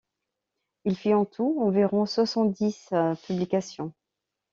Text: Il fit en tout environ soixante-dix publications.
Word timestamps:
Il 0.83 0.97
fit 0.97 1.13
en 1.13 1.25
tout 1.25 1.57
environ 1.61 2.07
soixante-dix 2.07 2.91
publications. 3.27 3.93